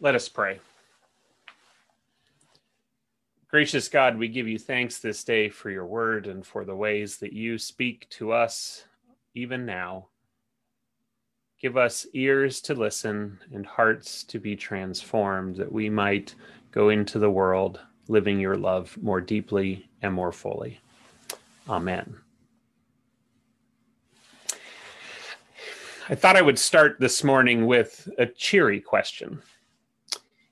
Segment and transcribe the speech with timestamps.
[0.00, 0.60] Let us pray.
[3.48, 7.16] Gracious God, we give you thanks this day for your word and for the ways
[7.16, 8.84] that you speak to us
[9.34, 10.06] even now.
[11.60, 16.36] Give us ears to listen and hearts to be transformed that we might
[16.70, 20.78] go into the world living your love more deeply and more fully.
[21.68, 22.16] Amen.
[26.08, 29.42] I thought I would start this morning with a cheery question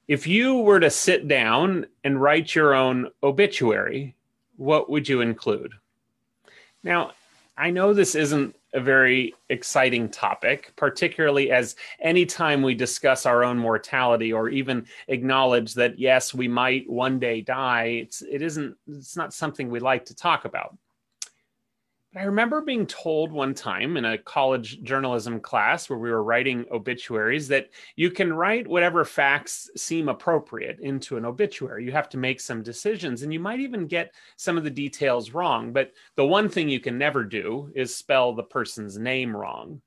[0.08, 4.14] if you were to sit down and write your own obituary,
[4.56, 5.72] what would you include?
[6.82, 7.12] Now,
[7.56, 13.56] I know this isn't a very exciting topic, particularly as anytime we discuss our own
[13.56, 19.16] mortality or even acknowledge that yes, we might one day die, it's it isn't it's
[19.16, 20.76] not something we like to talk about.
[22.16, 26.64] I remember being told one time in a college journalism class where we were writing
[26.70, 31.84] obituaries that you can write whatever facts seem appropriate into an obituary.
[31.84, 35.32] You have to make some decisions and you might even get some of the details
[35.32, 35.74] wrong.
[35.74, 39.82] But the one thing you can never do is spell the person's name wrong.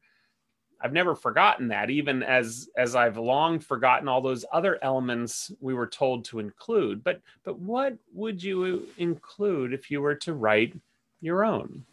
[0.82, 5.74] I've never forgotten that, even as as I've long forgotten all those other elements we
[5.74, 7.04] were told to include.
[7.04, 10.80] But but what would you include if you were to write
[11.22, 11.84] your own?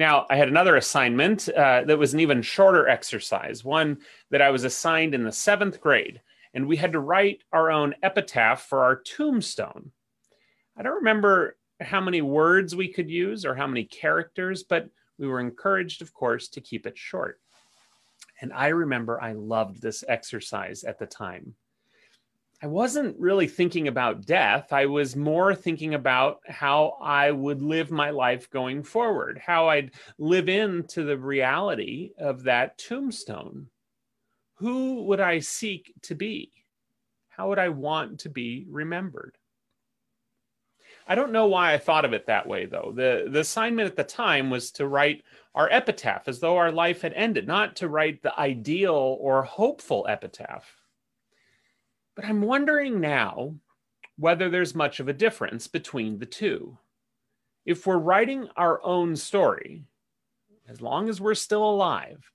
[0.00, 3.98] Now, I had another assignment uh, that was an even shorter exercise, one
[4.30, 6.22] that I was assigned in the seventh grade,
[6.54, 9.92] and we had to write our own epitaph for our tombstone.
[10.74, 15.28] I don't remember how many words we could use or how many characters, but we
[15.28, 17.38] were encouraged, of course, to keep it short.
[18.40, 21.54] And I remember I loved this exercise at the time.
[22.62, 24.70] I wasn't really thinking about death.
[24.70, 29.92] I was more thinking about how I would live my life going forward, how I'd
[30.18, 33.68] live into the reality of that tombstone.
[34.56, 36.52] Who would I seek to be?
[37.30, 39.38] How would I want to be remembered?
[41.06, 42.92] I don't know why I thought of it that way, though.
[42.94, 45.24] The, the assignment at the time was to write
[45.54, 50.06] our epitaph as though our life had ended, not to write the ideal or hopeful
[50.10, 50.79] epitaph.
[52.20, 53.54] But I'm wondering now
[54.18, 56.76] whether there's much of a difference between the two.
[57.64, 59.84] If we're writing our own story,
[60.68, 62.30] as long as we're still alive,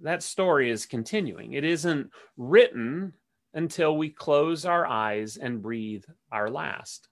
[0.00, 1.52] that story is continuing.
[1.52, 3.12] It isn't written
[3.52, 7.08] until we close our eyes and breathe our last.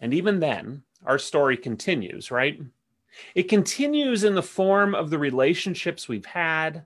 [0.00, 2.60] And even then, our story continues, right?
[3.36, 6.84] It continues in the form of the relationships we've had,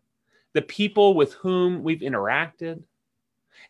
[0.52, 2.82] the people with whom we've interacted,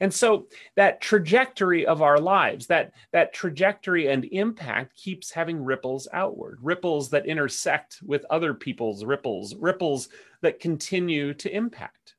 [0.00, 0.46] and so
[0.76, 7.10] that trajectory of our lives, that, that trajectory and impact keeps having ripples outward, ripples
[7.10, 10.08] that intersect with other people's ripples, ripples
[10.42, 12.14] that continue to impact.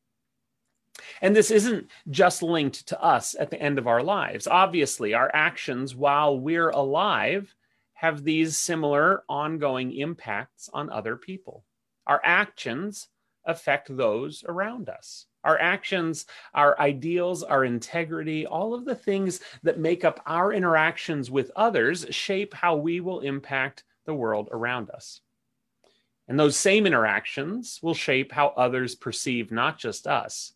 [1.21, 4.47] And this isn't just linked to us at the end of our lives.
[4.47, 7.55] Obviously, our actions while we're alive
[7.93, 11.63] have these similar ongoing impacts on other people.
[12.05, 13.07] Our actions
[13.45, 19.79] affect those around us our actions, our ideals, our integrity, all of the things that
[19.79, 25.21] make up our interactions with others shape how we will impact the world around us.
[26.27, 30.53] And those same interactions will shape how others perceive not just us,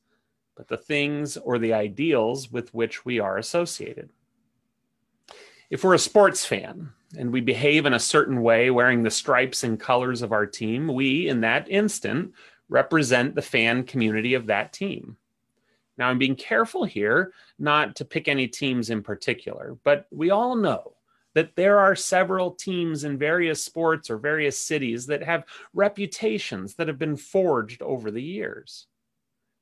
[0.56, 4.10] but the things or the ideals with which we are associated.
[5.70, 9.64] If we're a sports fan and we behave in a certain way, wearing the stripes
[9.64, 12.34] and colors of our team, we, in that instant,
[12.70, 15.18] represent the fan community of that team.
[15.98, 20.56] Now, I'm being careful here not to pick any teams in particular, but we all
[20.56, 20.94] know
[21.36, 26.88] that there are several teams in various sports or various cities that have reputations that
[26.88, 28.88] have been forged over the years.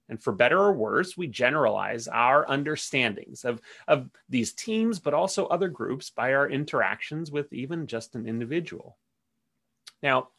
[0.09, 5.47] And for better or worse, we generalize our understandings of, of these teams, but also
[5.47, 8.97] other groups by our interactions with even just an individual.
[10.03, 10.29] Now,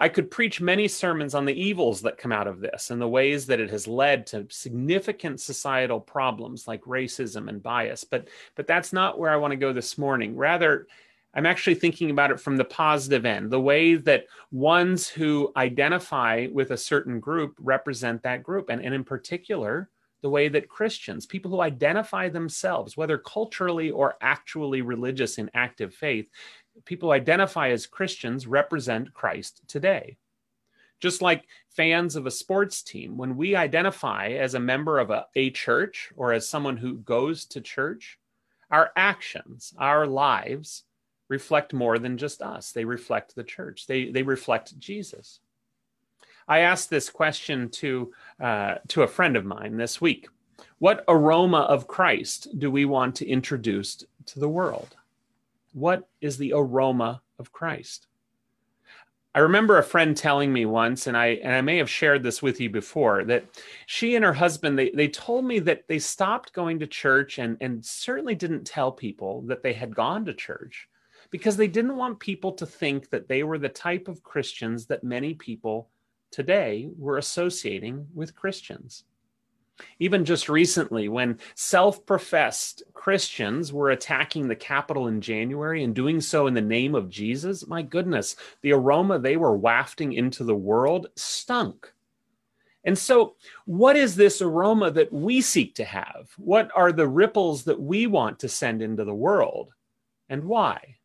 [0.00, 3.08] I could preach many sermons on the evils that come out of this and the
[3.08, 8.66] ways that it has led to significant societal problems like racism and bias, but but
[8.66, 10.34] that's not where I want to go this morning.
[10.36, 10.86] Rather,
[11.34, 16.48] I'm actually thinking about it from the positive end, the way that ones who identify
[16.50, 19.90] with a certain group represent that group, and, and in particular,
[20.22, 25.94] the way that Christians, people who identify themselves, whether culturally or actually religious in active
[25.94, 26.28] faith,
[26.84, 30.16] people identify as Christians represent Christ today.
[31.00, 35.26] Just like fans of a sports team, when we identify as a member of a,
[35.34, 38.18] a church or as someone who goes to church,
[38.70, 40.84] our actions, our lives
[41.28, 42.72] reflect more than just us.
[42.72, 45.40] They reflect the church, they, they reflect Jesus.
[46.46, 50.28] I asked this question to, uh, to a friend of mine this week.
[50.80, 54.96] What aroma of Christ do we want to introduce to the world?
[55.72, 58.06] What is the aroma of Christ?
[59.32, 62.42] I remember a friend telling me once, and I and I may have shared this
[62.42, 63.44] with you before, that
[63.86, 67.56] she and her husband they they told me that they stopped going to church and
[67.60, 70.88] and certainly didn't tell people that they had gone to church
[71.30, 75.04] because they didn't want people to think that they were the type of Christians that
[75.04, 75.90] many people
[76.32, 79.04] today were associating with Christians.
[79.98, 86.20] Even just recently, when self professed Christians were attacking the Capitol in January and doing
[86.20, 90.54] so in the name of Jesus, my goodness, the aroma they were wafting into the
[90.54, 91.92] world stunk.
[92.84, 93.36] And so,
[93.66, 96.30] what is this aroma that we seek to have?
[96.38, 99.74] What are the ripples that we want to send into the world?
[100.28, 100.96] And why?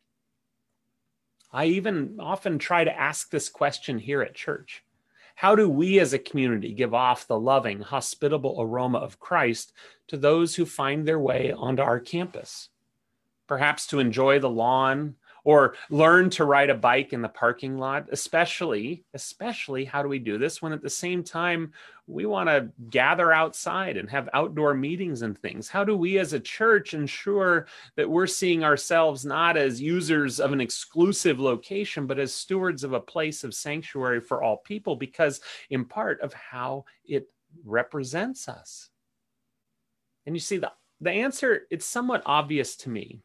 [1.52, 4.84] I even often try to ask this question here at church.
[5.36, 9.74] How do we as a community give off the loving, hospitable aroma of Christ
[10.08, 12.70] to those who find their way onto our campus?
[13.46, 18.08] Perhaps to enjoy the lawn or learn to ride a bike in the parking lot
[18.10, 21.72] especially especially how do we do this when at the same time
[22.08, 25.68] we want to gather outside and have outdoor meetings and things?
[25.68, 27.66] How do we as a church ensure
[27.96, 32.92] that we're seeing ourselves not as users of an exclusive location but as stewards of
[32.92, 35.40] a place of sanctuary for all people because
[35.70, 37.28] in part of how it
[37.64, 38.88] represents us?
[40.26, 43.22] And you see the the answer it's somewhat obvious to me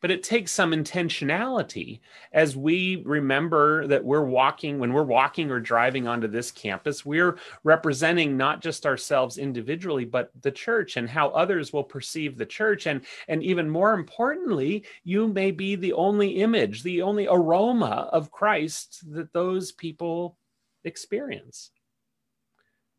[0.00, 2.00] but it takes some intentionality
[2.32, 7.38] as we remember that we're walking when we're walking or driving onto this campus we're
[7.64, 12.86] representing not just ourselves individually but the church and how others will perceive the church.
[12.86, 18.30] And and even more importantly you may be the only image the only aroma of
[18.30, 20.36] Christ that those people
[20.84, 21.70] experience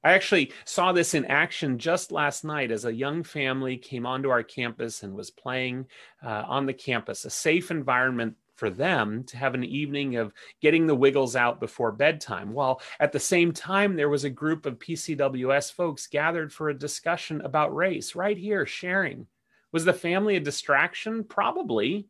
[0.04, 4.30] I actually saw this in action just last night as a young family came onto
[4.30, 5.88] our campus and was playing
[6.24, 10.88] uh, on the campus, a safe environment for them to have an evening of getting
[10.88, 12.54] the wiggles out before bedtime.
[12.54, 16.78] While at the same time, there was a group of PCWS folks gathered for a
[16.78, 19.28] discussion about race right here, sharing.
[19.74, 21.25] Was the family a distraction?
[21.25, 22.07] Probably.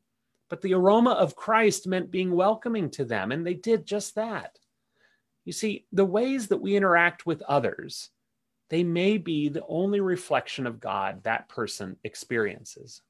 [0.48, 4.59] But the aroma of Christ meant being welcoming to them, and they did just that.
[5.46, 8.10] You see, the ways that we interact with others,
[8.70, 13.02] they may be the only reflection of God that person experiences.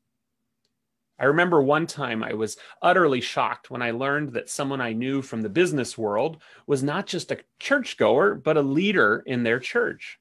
[1.20, 5.22] I remember one time I was utterly shocked when I learned that someone I knew
[5.22, 10.18] from the business world was not just a churchgoer, but a leader in their church.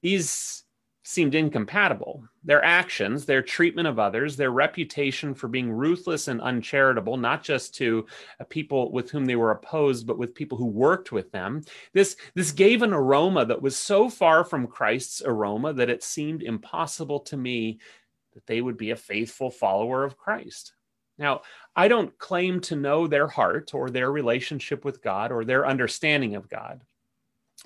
[0.00, 0.64] These
[1.08, 2.22] seemed incompatible.
[2.44, 7.74] Their actions, their treatment of others, their reputation for being ruthless and uncharitable, not just
[7.76, 8.04] to
[8.38, 11.62] uh, people with whom they were opposed, but with people who worked with them.
[11.94, 16.42] This, this gave an aroma that was so far from Christ's aroma that it seemed
[16.42, 17.78] impossible to me
[18.34, 20.74] that they would be a faithful follower of Christ.
[21.16, 21.40] Now,
[21.74, 26.36] I don't claim to know their heart or their relationship with God or their understanding
[26.36, 26.82] of God.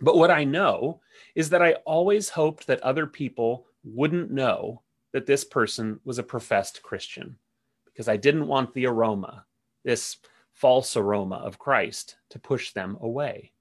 [0.01, 1.01] But what I know
[1.35, 6.23] is that I always hoped that other people wouldn't know that this person was a
[6.23, 7.37] professed Christian
[7.85, 9.45] because I didn't want the aroma,
[9.85, 10.17] this
[10.53, 13.53] false aroma of Christ, to push them away.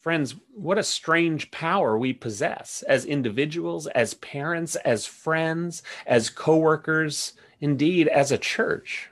[0.00, 7.32] Friends, what a strange power we possess as individuals, as parents, as friends, as coworkers,
[7.60, 9.10] indeed as a church.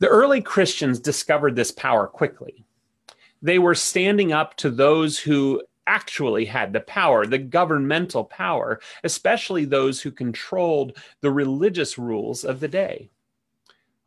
[0.00, 2.66] The early Christians discovered this power quickly
[3.42, 9.64] they were standing up to those who actually had the power, the governmental power, especially
[9.64, 13.10] those who controlled the religious rules of the day.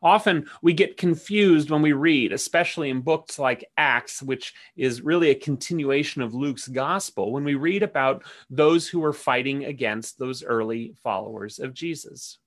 [0.02, 5.30] Often we get confused when we read, especially in books like Acts, which is really
[5.30, 10.44] a continuation of Luke's gospel, when we read about those who were fighting against those
[10.44, 12.38] early followers of Jesus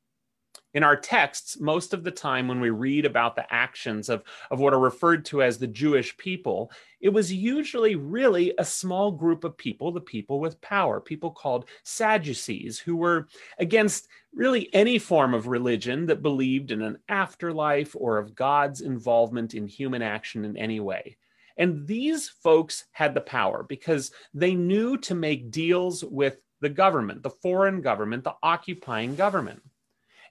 [0.78, 4.60] in our texts, most of the time when we read about the actions of, of
[4.60, 9.44] what are referred to as the Jewish people, it was usually really a small group
[9.44, 15.34] of people, the people with power, people called Sadducees, who were against really any form
[15.34, 20.56] of religion that believed in an afterlife or of God's involvement in human action in
[20.58, 21.18] any way.
[21.58, 27.24] And these folks had the power because they knew to make deals with the government,
[27.24, 29.64] the foreign government, the occupying government.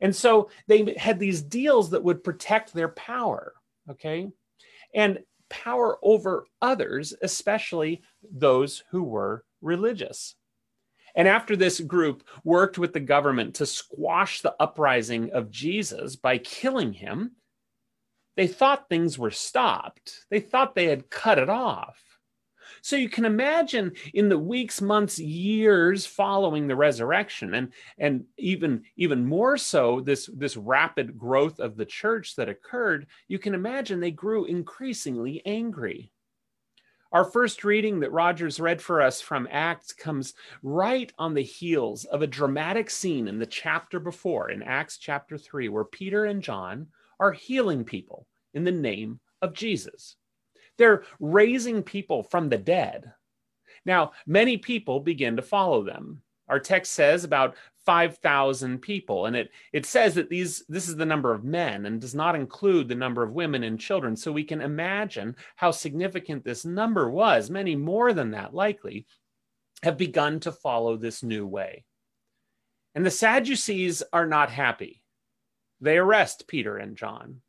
[0.00, 3.54] And so they had these deals that would protect their power,
[3.90, 4.28] okay?
[4.94, 10.34] And power over others, especially those who were religious.
[11.14, 16.38] And after this group worked with the government to squash the uprising of Jesus by
[16.38, 17.32] killing him,
[18.36, 20.26] they thought things were stopped.
[20.30, 21.98] They thought they had cut it off.
[22.86, 28.84] So you can imagine in the weeks, months, years following the resurrection, and, and even,
[28.96, 33.98] even more so, this, this rapid growth of the church that occurred, you can imagine
[33.98, 36.12] they grew increasingly angry.
[37.10, 42.04] Our first reading that Rogers read for us from Acts comes right on the heels
[42.04, 46.40] of a dramatic scene in the chapter before, in Acts chapter 3, where Peter and
[46.40, 46.86] John
[47.18, 50.14] are healing people in the name of Jesus.
[50.78, 53.12] They're raising people from the dead.
[53.84, 56.22] Now, many people begin to follow them.
[56.48, 57.56] Our text says about
[57.86, 62.00] 5,000 people, and it, it says that these, this is the number of men and
[62.00, 64.16] does not include the number of women and children.
[64.16, 67.50] So we can imagine how significant this number was.
[67.50, 69.06] Many more than that, likely,
[69.82, 71.84] have begun to follow this new way.
[72.94, 75.02] And the Sadducees are not happy.
[75.80, 77.42] They arrest Peter and John.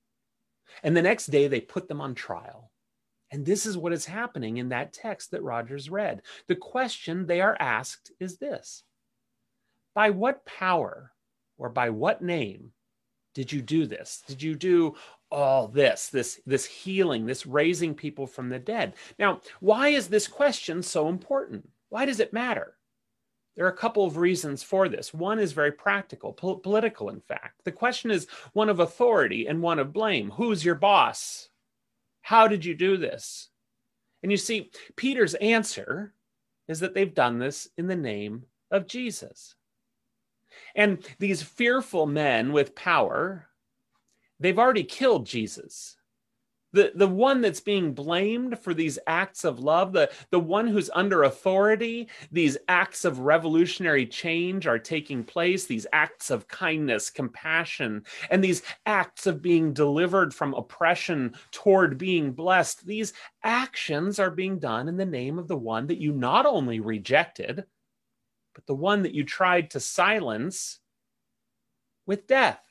[0.83, 2.66] And the next day, they put them on trial.
[3.31, 6.21] And this is what is happening in that text that Rogers read.
[6.47, 8.83] The question they are asked is this
[9.93, 11.11] By what power
[11.57, 12.71] or by what name
[13.33, 14.23] did you do this?
[14.27, 14.95] Did you do
[15.29, 18.93] all this, this, this healing, this raising people from the dead?
[19.19, 21.69] Now, why is this question so important?
[21.89, 22.75] Why does it matter?
[23.55, 25.13] There are a couple of reasons for this.
[25.13, 27.63] One is very practical, po- political, in fact.
[27.63, 30.29] The question is one of authority and one of blame.
[30.31, 31.49] Who's your boss?
[32.27, 33.47] How did you do this?
[34.21, 36.13] And you see, Peter's answer
[36.67, 39.55] is that they've done this in the name of Jesus.
[40.75, 43.47] And these fearful men with power,
[44.41, 45.95] they've already killed Jesus
[46.73, 50.89] the, the one that's being blamed for these acts of love, the, the one who's
[50.93, 58.03] under authority, these acts of revolutionary change are taking place, these acts of kindness, compassion,
[58.29, 64.59] and these acts of being delivered from oppression toward being blessed, these actions are being
[64.59, 67.63] done in the name of the one that you not only rejected,
[68.53, 70.79] but the one that you tried to silence
[72.05, 72.66] with death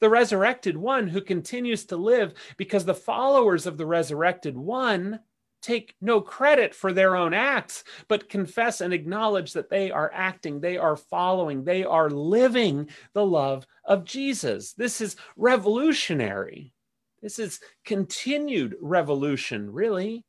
[0.00, 5.20] the resurrected one who continues to live because the followers of the resurrected one
[5.62, 10.60] take no credit for their own acts, but confess and acknowledge that they are acting,
[10.60, 14.74] they are following, they are living the love of Jesus.
[14.74, 16.72] This is revolutionary.
[17.20, 20.24] This is continued revolution, really.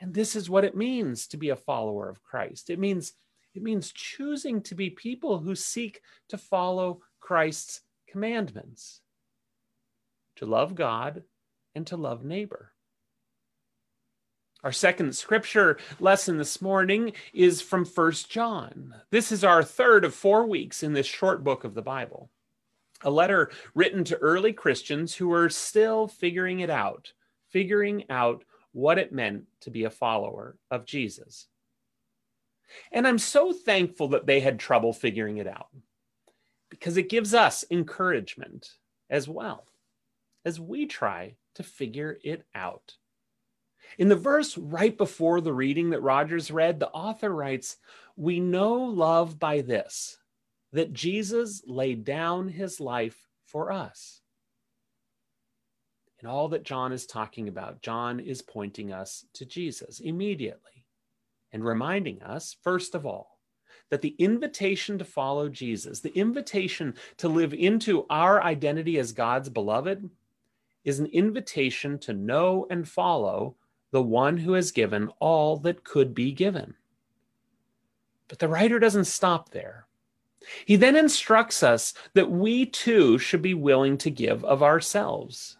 [0.00, 2.70] And this is what it means to be a follower of Christ.
[2.70, 3.14] It means
[3.54, 6.00] it means choosing to be people who seek
[6.30, 9.00] to follow Christ's commandments
[10.36, 11.22] to love God
[11.74, 12.72] and to love neighbor.
[14.62, 18.94] Our second scripture lesson this morning is from First John.
[19.10, 22.30] This is our third of four weeks in this short book of the Bible.
[23.00, 27.14] A letter written to early Christians who were still figuring it out,
[27.48, 31.46] figuring out what it meant to be a follower of Jesus.
[32.92, 35.68] And I'm so thankful that they had trouble figuring it out
[36.72, 38.70] because it gives us encouragement
[39.10, 39.66] as well
[40.46, 42.94] as we try to figure it out.
[43.98, 47.76] In the verse right before the reading that Rogers read, the author writes,
[48.16, 50.16] We know love by this,
[50.72, 54.22] that Jesus laid down his life for us.
[56.20, 60.86] In all that John is talking about, John is pointing us to Jesus immediately
[61.52, 63.31] and reminding us, first of all,
[63.92, 69.50] that the invitation to follow Jesus, the invitation to live into our identity as God's
[69.50, 70.08] beloved,
[70.82, 73.54] is an invitation to know and follow
[73.90, 76.72] the one who has given all that could be given.
[78.28, 79.86] But the writer doesn't stop there.
[80.64, 85.58] He then instructs us that we too should be willing to give of ourselves.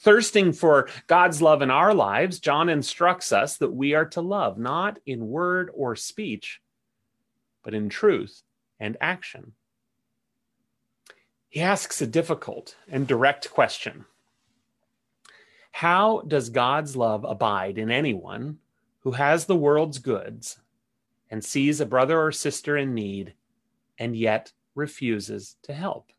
[0.00, 4.58] Thirsting for God's love in our lives, John instructs us that we are to love,
[4.58, 6.60] not in word or speech,
[7.66, 8.44] but in truth
[8.78, 9.52] and action.
[11.48, 14.04] He asks a difficult and direct question
[15.72, 18.58] How does God's love abide in anyone
[19.00, 20.60] who has the world's goods
[21.28, 23.34] and sees a brother or sister in need
[23.98, 26.12] and yet refuses to help?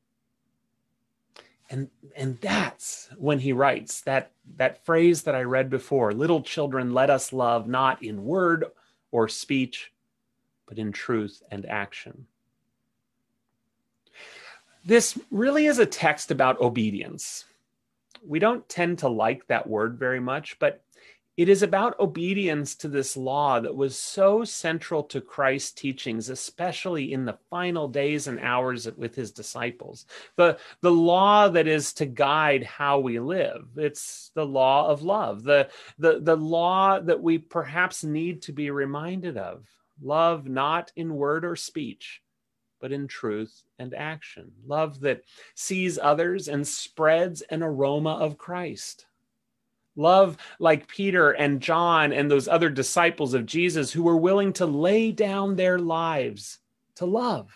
[1.70, 6.94] And, and that's when he writes that, that phrase that I read before little children,
[6.94, 8.66] let us love not in word
[9.12, 9.94] or speech,
[10.68, 12.28] but in truth and action.
[14.86, 17.46] This really is a text about obedience.
[18.26, 20.84] We don't tend to like that word very much, but
[21.38, 27.14] It is about obedience to this law that was so central to Christ's teachings, especially
[27.14, 30.08] in the final days and hours with his disciples.
[30.36, 33.68] The, the law that is to guide how we live.
[33.76, 35.70] It's the law of love, the,
[36.00, 39.64] the, the law that we perhaps need to be reminded of.
[40.02, 42.22] Love not in word or speech,
[42.80, 44.52] but in truth and action.
[44.66, 45.24] Love that
[45.56, 49.08] sees others and spreads an aroma of Christ.
[49.96, 54.68] Love like Peter and John and those other disciples of Jesus who were willing to
[54.68, 56.60] lay down their lives
[56.96, 57.52] to love.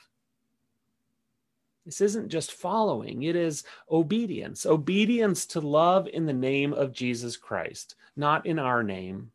[1.86, 4.65] This isn't just following, it is obedience.
[4.65, 9.31] Obedience to love in the name of Jesus Christ, not in our name,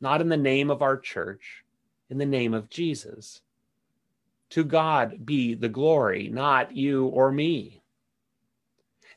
[0.00, 1.64] not in the name of our church,
[2.10, 3.40] in the name of Jesus.
[4.50, 7.82] To God be the glory, not you or me.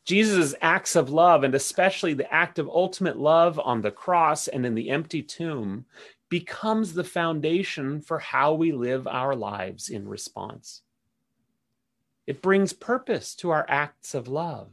[0.06, 4.66] Jesus' acts of love, and especially the act of ultimate love on the cross and
[4.66, 5.86] in the empty tomb,
[6.30, 10.82] becomes the foundation for how we live our lives in response.
[12.28, 14.70] It brings purpose to our acts of love,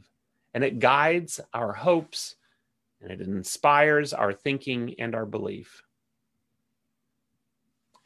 [0.53, 2.35] and it guides our hopes,
[3.01, 5.83] and it inspires our thinking and our belief.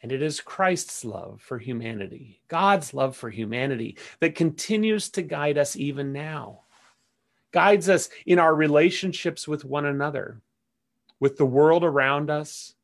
[0.05, 5.57] And it is Christ's love for humanity, God's love for humanity, that continues to guide
[5.57, 6.59] us even now
[7.51, 10.41] guides us in our relationships with one another,
[11.19, 12.75] with the world around us,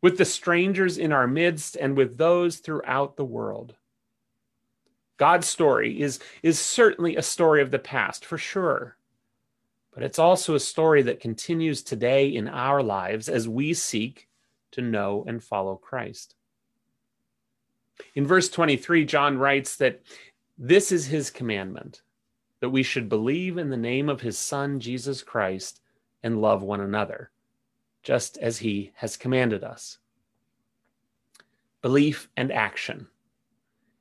[0.00, 3.74] with the strangers in our midst, and with those throughout the world.
[5.18, 8.96] God's story is, is certainly a story of the past, for sure.
[9.92, 14.28] But it's also a story that continues today in our lives as we seek
[14.70, 16.36] to know and follow Christ.
[18.14, 20.02] In verse 23, John writes that
[20.56, 22.02] this is his commandment
[22.60, 25.80] that we should believe in the name of his Son, Jesus Christ,
[26.22, 27.30] and love one another,
[28.02, 29.98] just as he has commanded us.
[31.80, 33.06] Belief and action.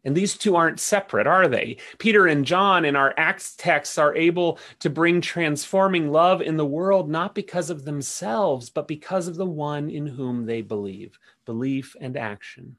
[0.03, 1.77] And these two aren't separate, are they?
[1.99, 6.65] Peter and John in our Acts texts are able to bring transforming love in the
[6.65, 11.19] world not because of themselves, but because of the one in whom they believe.
[11.45, 12.77] Belief and action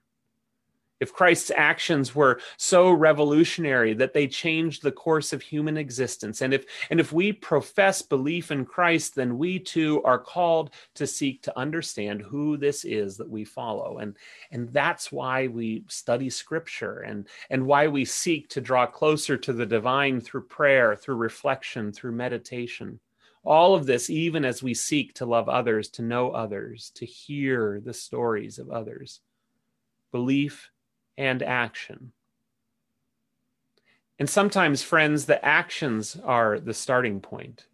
[1.01, 6.53] if Christ's actions were so revolutionary that they changed the course of human existence, and
[6.53, 11.43] if, and if we profess belief in Christ, then we too are called to seek
[11.43, 13.99] to understand who this is that we follow.
[13.99, 14.17] And,
[14.51, 19.53] and that's why we study scripture and, and why we seek to draw closer to
[19.53, 23.01] the divine through prayer, through reflection, through meditation.
[23.45, 27.81] All of this, even as we seek to love others, to know others, to hear
[27.83, 29.21] the stories of others.
[30.11, 30.71] Belief
[31.19, 32.13] and action.
[34.19, 37.67] And sometimes, friends, the actions are the starting point.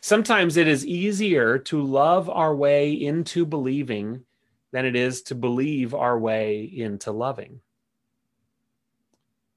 [0.00, 4.24] Sometimes it is easier to love our way into believing
[4.70, 7.60] than it is to believe our way into loving.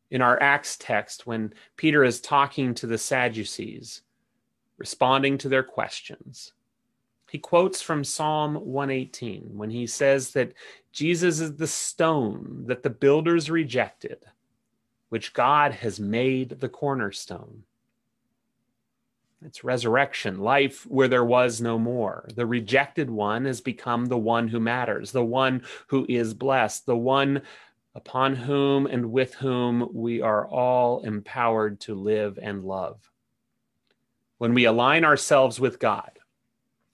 [0.10, 4.02] In our Acts text, when Peter is talking to the Sadducees,
[4.78, 6.54] responding to their questions,
[7.34, 10.54] he quotes from Psalm 118 when he says that
[10.92, 14.24] Jesus is the stone that the builders rejected,
[15.10, 17.64] which God has made the cornerstone.
[19.44, 22.30] It's resurrection, life where there was no more.
[22.36, 26.96] The rejected one has become the one who matters, the one who is blessed, the
[26.96, 27.42] one
[27.96, 33.10] upon whom and with whom we are all empowered to live and love.
[34.38, 36.20] When we align ourselves with God,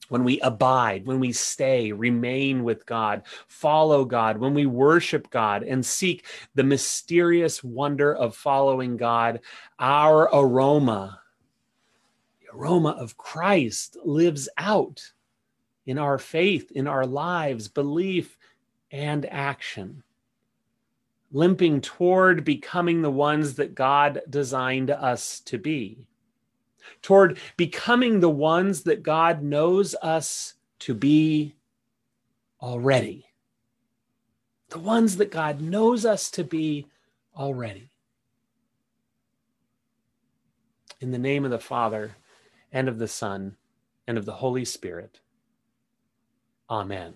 [0.10, 5.64] when we abide, when we stay, remain with God, follow God, when we worship God
[5.64, 9.40] and seek the mysterious wonder of following God,
[9.80, 11.22] our aroma,
[12.42, 15.14] the aroma of Christ, lives out
[15.86, 18.38] in our faith, in our lives, belief,
[18.92, 20.04] and action.
[21.32, 26.08] Limping toward becoming the ones that God designed us to be
[27.02, 31.56] toward becoming the ones that God knows us to be
[32.62, 33.26] already.
[34.70, 36.88] The ones that God knows us to be
[37.36, 37.90] already.
[41.02, 42.16] In the name of the Father,
[42.72, 43.56] and of the Son,
[44.08, 45.20] and of the Holy Spirit.
[46.70, 47.14] Amen.